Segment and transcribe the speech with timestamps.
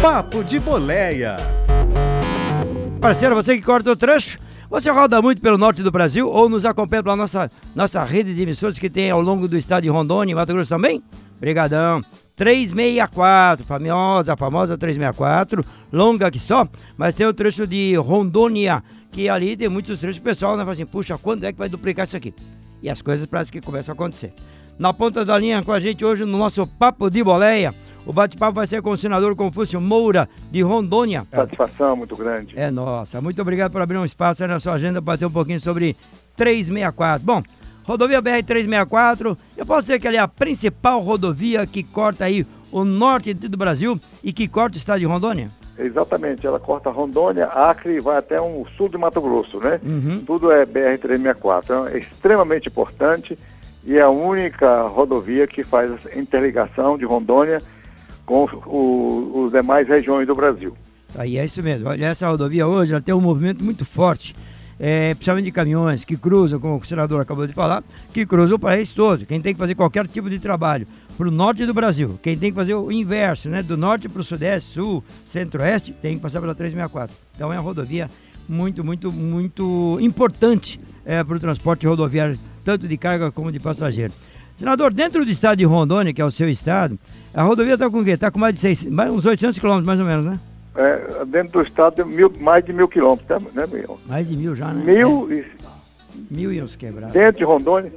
[0.00, 1.36] Papo de Boleia.
[3.00, 4.38] Parceiro, você que corta o trecho,
[4.70, 8.42] você roda muito pelo norte do Brasil ou nos acompanha pela nossa, nossa rede de
[8.42, 11.02] emissoras que tem ao longo do estado de Rondônia e Mato Grosso também?
[11.40, 12.00] Brigadão.
[12.36, 19.56] 364, famosa, famosa 364, longa que só, mas tem o trecho de Rondônia, que ali
[19.56, 22.32] tem muitos trechos, pessoal né, fala assim, puxa, quando é que vai duplicar isso aqui?
[22.80, 24.32] E as coisas parece que começam a acontecer.
[24.78, 27.74] Na ponta da linha com a gente hoje no nosso Papo de Boleia,
[28.06, 31.26] o bate-papo vai ser com o senador Confúcio Moura, de Rondônia.
[31.32, 32.56] Satisfação muito grande.
[32.56, 33.20] É nossa.
[33.20, 35.96] Muito obrigado por abrir um espaço aí na sua agenda para ter um pouquinho sobre
[36.36, 37.26] 364.
[37.26, 37.42] Bom,
[37.82, 42.84] rodovia BR-364, eu posso dizer que ela é a principal rodovia que corta aí o
[42.84, 45.50] norte do Brasil e que corta o estado de Rondônia?
[45.76, 49.80] Exatamente, ela corta Rondônia, Acre e vai até o sul de Mato Grosso, né?
[49.82, 50.22] Uhum.
[50.24, 51.62] Tudo é BR-364.
[51.64, 53.36] Então, é extremamente importante
[53.84, 57.62] e é a única rodovia que faz essa interligação de Rondônia
[58.26, 60.76] com os demais regiões do Brasil.
[61.16, 61.88] Aí é isso mesmo.
[61.88, 64.36] Olha, essa rodovia hoje ela tem um movimento muito forte,
[64.78, 68.58] é, principalmente de caminhões que cruzam, como o senador acabou de falar, que cruzam o
[68.58, 69.24] país todo.
[69.24, 72.50] Quem tem que fazer qualquer tipo de trabalho para o norte do Brasil, quem tem
[72.50, 76.40] que fazer o inverso, né, do norte para o sudeste, sul, centro-oeste, tem que passar
[76.40, 77.16] pela 364.
[77.34, 78.08] Então é uma rodovia
[78.48, 82.38] muito, muito, muito importante é, para o transporte rodoviário,
[82.68, 84.12] tanto de carga como de passageiro.
[84.58, 86.98] Senador, dentro do estado de Rondônia, que é o seu estado,
[87.32, 88.10] a rodovia está com o quê?
[88.10, 90.38] Está com mais de seis, mais, uns 800 quilômetros mais ou menos, né?
[90.76, 93.98] É, dentro do estado, mil, mais de mil quilômetros, né, Mil?
[94.06, 94.84] Mais de mil já, né?
[94.84, 95.46] Mil, e, É,
[96.30, 97.14] mil e uns quebrados.
[97.14, 97.90] dentro de Rondônia,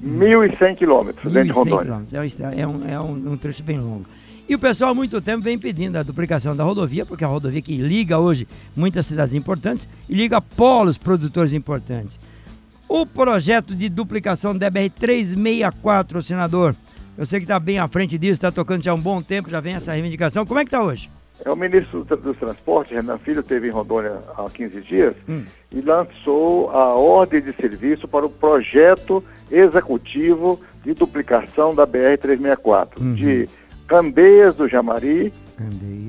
[0.00, 2.06] mil e cem quilômetros dentro de 1.100 Rondônia.
[2.12, 4.06] É um É, um, é um, um trecho bem longo.
[4.48, 7.30] E o pessoal há muito tempo vem pedindo a duplicação da rodovia, porque é a
[7.30, 12.18] rodovia que liga hoje muitas cidades importantes e liga polos produtores importantes.
[12.92, 16.74] O projeto de duplicação da BR-364, senador,
[17.16, 19.48] eu sei que está bem à frente disso, está tocando já há um bom tempo,
[19.48, 20.44] já vem essa reivindicação.
[20.44, 21.08] Como é que está hoje?
[21.44, 25.44] É o ministro do- dos Transportes, Renan Filho, esteve em Rondônia há 15 dias Hum.
[25.70, 33.14] e lançou a ordem de serviço para o projeto executivo de duplicação da BR-364, Uhum.
[33.14, 33.48] de
[33.86, 35.32] Candeias do Jamari,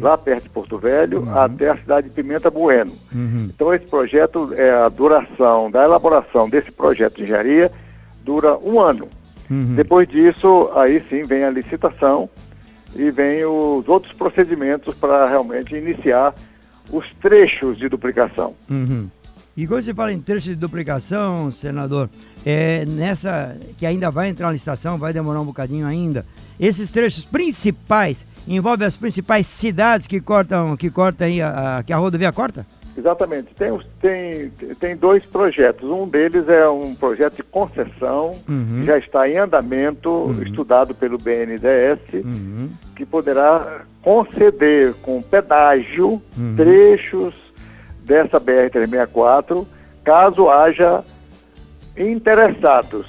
[0.00, 1.38] Lá perto de Porto Velho, Uhum.
[1.38, 2.92] até a cidade de Pimenta Bueno.
[3.14, 3.50] Uhum.
[3.54, 7.70] Então esse projeto, é a duração da elaboração desse projeto de engenharia
[8.24, 9.08] dura um ano.
[9.50, 9.74] Uhum.
[9.74, 12.28] Depois disso, aí sim vem a licitação
[12.94, 16.34] e vem os outros procedimentos para realmente iniciar
[16.90, 18.54] os trechos de duplicação.
[18.68, 19.08] Uhum.
[19.56, 22.08] E quando você fala em trecho de duplicação, senador,
[22.46, 26.24] é nessa que ainda vai entrar na licitação, vai demorar um bocadinho ainda.
[26.58, 28.24] Esses trechos principais
[28.56, 32.66] envolvem as principais cidades que cortam, que cortam aí a, a- que a rodovia corta?
[32.98, 33.54] Exatamente.
[33.54, 35.88] Tem, tem, tem dois projetos.
[35.88, 38.78] Um deles é um projeto de concessão, Uhum.
[38.80, 42.68] que já está em andamento, estudado pelo BNDES, Uhum.
[42.96, 46.54] que poderá conceder com pedágio Uhum.
[46.56, 47.34] trechos
[48.04, 49.64] dessa BR-364,
[50.02, 51.04] caso haja
[51.96, 53.06] interessados.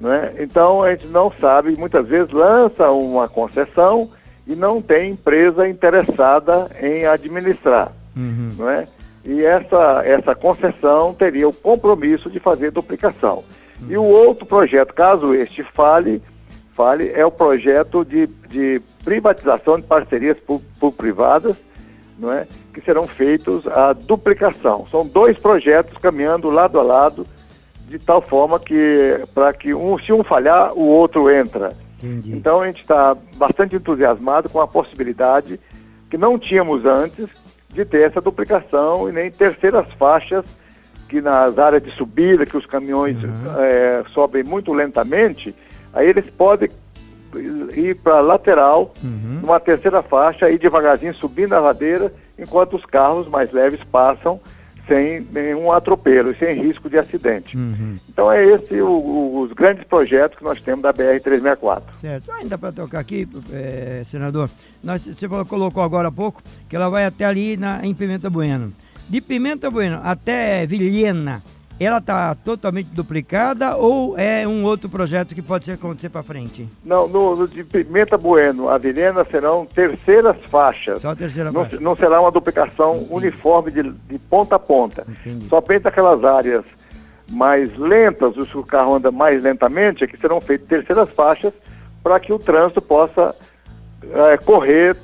[0.00, 0.34] Né?
[0.38, 4.10] Então a gente não sabe, muitas vezes lança uma concessão
[4.48, 7.92] e não tem empresa interessada em administrar.
[8.16, 8.54] Uhum.
[8.56, 8.88] Não é?
[9.24, 13.44] E essa, essa concessão teria o compromisso de fazer duplicação.
[13.88, 16.22] E o outro projeto, caso este fale,
[16.74, 21.54] fale é o projeto de, de privatização de parcerias público-privadas,
[22.18, 22.46] não é?
[22.72, 24.86] que serão feitos a duplicação.
[24.90, 27.26] São dois projetos caminhando lado a lado,
[27.86, 31.76] de tal forma que, para que um, se um falhar, o outro entra.
[32.02, 32.32] Entendi.
[32.36, 35.58] Então a gente está bastante entusiasmado com a possibilidade
[36.10, 37.26] que não tínhamos antes
[37.70, 40.44] de ter essa duplicação e nem terceiras faixas
[41.08, 43.16] que nas áreas de subida, que os caminhões
[43.58, 45.54] eh, sobem muito lentamente,
[45.92, 46.68] aí eles podem
[47.74, 49.40] ir para a lateral, Uhum.
[49.42, 54.40] numa terceira faixa, ir devagarzinho subindo a ladeira, enquanto os carros mais leves passam
[54.88, 57.56] sem nenhum atropelo, sem risco de acidente.
[57.56, 57.96] Uhum.
[58.08, 61.82] Então é esse o- o- os grandes projetos que nós temos da BR-364.
[61.94, 62.32] Certo.
[62.32, 64.48] Ainda para tocar aqui, eh, senador,
[64.82, 68.72] nós, você colocou agora há pouco que ela vai até ali na, em Pimenta Bueno.
[69.08, 71.42] De Pimenta Bueno até Vilhena,
[71.80, 76.68] ela está totalmente duplicada ou é um outro projeto que pode acontecer para frente?
[76.84, 81.00] Não, no, no de Pimenta Bueno, a Vilhena serão terceiras faixas.
[81.00, 81.80] Só a terceira Não, faixa.
[81.80, 85.06] não será uma duplicação uniforme de, de ponta a ponta.
[85.08, 85.48] Entendi.
[85.48, 86.64] Somente aquelas áreas
[87.30, 91.52] mais lentas, os que o carro anda mais lentamente, é que serão feitas terceiras faixas
[92.02, 93.34] para que o trânsito possa
[94.02, 94.96] eh, correr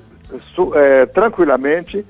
[0.55, 2.05] su- eh, tranquilamente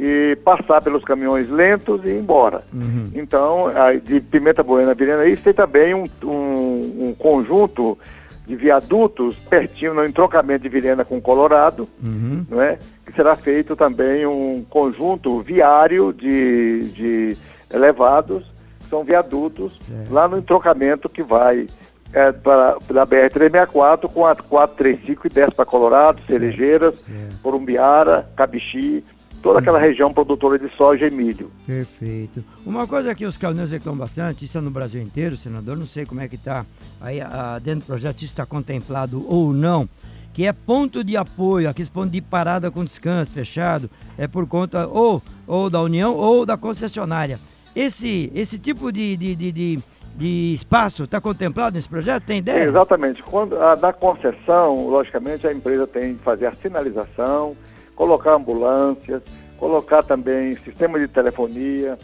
[0.00, 2.62] e passar pelos caminhões lentos e ir embora.
[2.72, 3.10] Uhum.
[3.14, 7.98] Então, a- de Pimenta Buena a Vilhena, isso tem também um, um- um conjunto
[8.46, 12.46] de viadutos pertinho no entroncamento de Vilhena com Colorado, Uhum.
[12.48, 12.78] não é?
[13.04, 17.36] que será feito também um conjunto viário de, de
[17.72, 18.44] elevados,
[18.80, 20.12] que são viadutos, Certo.
[20.12, 21.66] lá no entroncamento que vai
[22.12, 26.94] é, para, da BR-364 com a 435 e desce para Colorado, Cerejeiras.
[27.42, 29.04] Porumbiara, Cabixi,
[29.42, 31.50] toda aquela região produtora de soja e milho.
[31.66, 32.44] Perfeito.
[32.64, 36.04] Uma coisa que os caminhoneiros reclamam bastante, isso é no Brasil inteiro, senador, não sei
[36.04, 36.64] como é que está
[37.00, 39.88] aí ah, dentro do projeto, se está contemplado ou não,
[40.32, 44.86] que é ponto de apoio, aqueles pontos de parada com descanso fechado, é por conta
[44.86, 47.38] ou, ou da União ou da concessionária.
[47.74, 49.78] Esse, esse tipo de, de, de, de,
[50.16, 52.24] de espaço está contemplado nesse projeto?
[52.24, 52.64] Tem ideia?
[52.64, 53.22] Exatamente.
[53.22, 57.56] Quando a, da concessão, logicamente, a empresa tem que fazer a sinalização,
[57.98, 59.20] colocar ambulâncias,
[59.58, 61.98] colocar também sistema de telefonia,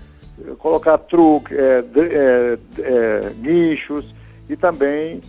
[0.44, 4.05] eh, colocar truque, eh, dr- eh, eh, nichos
[4.50, 5.20] e também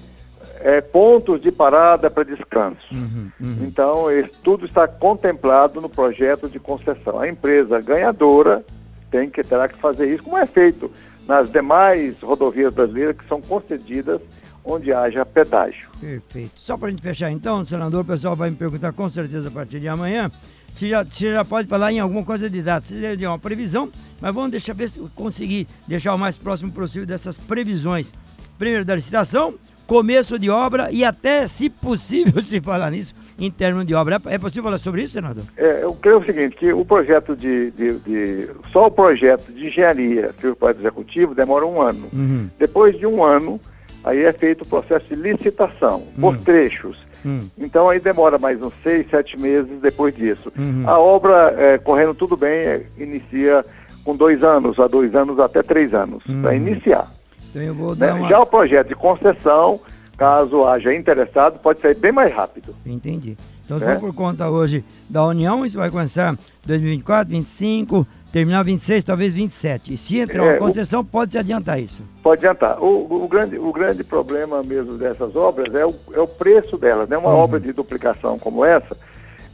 [0.61, 2.79] eh, pontos de parada para descanso.
[2.91, 3.57] Uhum, uhum.
[3.67, 7.19] Então, esse- tudo está contemplado no projeto de concessão.
[7.19, 8.65] A empresa ganhadora
[9.11, 10.89] tem que terá que fazer isso, como é feito
[11.27, 14.19] nas demais rodovias brasileiras que são concedidas
[14.63, 15.87] onde haja pedágio.
[16.01, 16.53] Perfeito.
[16.55, 19.51] Só para a gente fechar então, senador, o pessoal vai me perguntar com certeza a
[19.51, 20.31] partir de amanhã
[20.75, 23.39] se já, se já pode falar em alguma coisa de data, se já deu uma
[23.39, 23.89] previsão,
[24.21, 28.11] mas vamos deixar ver se conseguir deixar o mais próximo possível dessas previsões.
[28.59, 29.55] Primeiro da licitação,
[29.87, 34.21] começo de obra e até, se possível, se falar nisso, em termos de obra.
[34.25, 35.43] É possível falar sobre isso, senador?
[35.57, 39.67] É, eu creio o seguinte, que o projeto de, de- de- Só o projeto de
[39.67, 42.07] engenharia feito para o executivo demora um ano.
[42.13, 42.49] Uhum.
[42.59, 43.59] Depois de um ano,
[44.03, 46.39] aí é feito o processo de licitação, por Hum.
[46.43, 46.97] trechos.
[47.25, 47.47] Hum.
[47.57, 50.51] Então aí demora mais uns seis, sete meses depois disso.
[50.57, 50.83] Uhum.
[50.85, 53.65] A obra, é, correndo tudo bem, é, inicia
[54.03, 56.55] com dois anos, a dois anos até três anos, para Uhum.
[56.55, 57.07] iniciar.
[57.49, 58.13] Então eu vou né?
[58.13, 58.29] uma...
[58.29, 59.79] Já o projeto de concessão,
[60.15, 62.75] caso haja interessado, pode sair bem mais rápido.
[62.85, 63.35] Entendi.
[63.65, 63.95] Então, se É.
[63.95, 68.05] for por conta hoje da União, isso vai começar 2024, 25,
[68.35, 69.93] terminar 26, talvez 27.
[69.93, 72.03] E se entrar uma É, o- concessão, pode se adiantar isso.
[72.21, 72.83] Pode adiantar.
[72.83, 77.07] O, o grande, o grande problema mesmo dessas obras é o, é o preço delas.
[77.07, 77.17] Né?
[77.17, 77.37] Uma Uhum.
[77.37, 78.97] obra de duplicação como essa,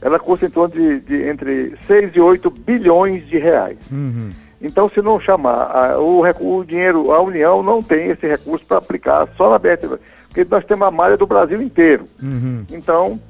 [0.00, 3.78] ela custa em torno de, de entre 6 e 8 bilhões de reais.
[3.88, 4.30] Uhum.
[4.60, 6.22] Então, se não chamar a- o,
[6.58, 9.96] o dinheiro, a União não tem esse recurso para aplicar só na BR,
[10.26, 12.08] porque nós temos a malha do Brasil inteiro.
[12.20, 12.64] Uhum.
[12.68, 13.20] Então,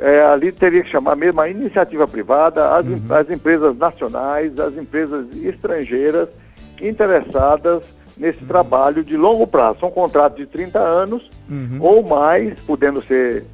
[0.00, 4.76] é, ali teria que chamar mesmo a iniciativa privada, as, em- as empresas nacionais, as
[4.76, 6.28] empresas estrangeiras
[6.80, 7.82] interessadas
[8.16, 9.78] nesse trabalho de longo prazo.
[9.80, 11.78] São contratos de 30 anos Uhum.
[11.80, 13.44] ou mais, podendo ser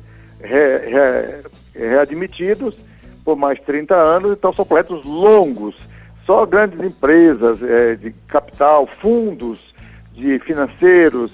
[0.41, 1.43] re- re-
[1.75, 2.76] readmitidos
[3.25, 5.75] por mais 30 anos, então são projetos longos.
[6.26, 9.58] Só grandes empresas eh, de capital, fundos
[10.12, 11.31] de financeiros,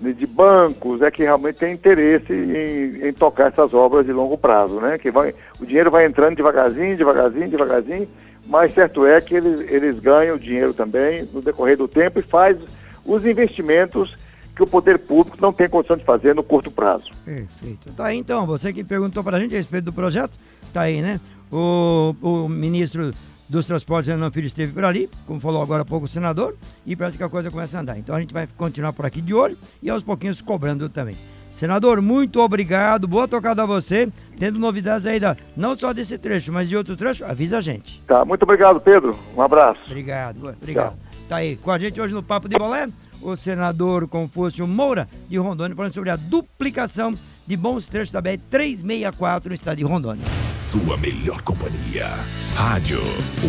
[0.00, 4.80] de, bancos, é que realmente tem interesse em, em tocar essas obras de longo prazo,
[4.80, 4.96] né?
[4.98, 8.08] Que vai, o dinheiro vai entrando devagarzinho, devagarzinho, devagarzinho,
[8.46, 12.56] mas certo é que eles, eles ganham dinheiro também no decorrer do tempo e faz
[13.04, 14.14] os investimentos
[14.54, 17.10] que o poder público não tem condição de fazer no curto prazo.
[17.24, 17.92] Perfeito.
[17.96, 20.38] Tá aí então, você que perguntou pra gente a respeito do projeto,
[20.72, 21.20] tá aí, né?
[21.50, 23.12] O, o ministro
[23.48, 26.56] dos Transportes, Renan Filho, esteve por ali, como falou agora há pouco o senador,
[26.86, 27.98] e parece que a coisa começa a andar.
[27.98, 31.16] Então a gente vai continuar por aqui de olho e aos pouquinhos cobrando também.
[31.54, 34.08] Senador, muito obrigado, boa tocada a você.
[34.38, 38.00] Tendo novidades aí, da, não só desse trecho, mas de outro trecho, avisa a gente.
[38.06, 39.18] Tá, muito obrigado, Pedro.
[39.36, 39.80] Um abraço.
[39.86, 40.96] Obrigado, obrigado.
[41.28, 42.88] Tá aí com a gente hoje no Papo de Bolé,
[43.20, 47.12] o senador Confúcio Moura, de Rondônia, falando sobre a duplicação
[47.48, 50.24] de bons trechos da BR-364 no estado de Rondônia.
[50.50, 52.10] Sua melhor companhia.
[52.54, 53.00] Rádio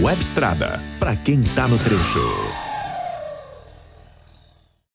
[0.02, 0.80] Web Estrada.
[0.98, 2.69] Pra quem tá no trecho.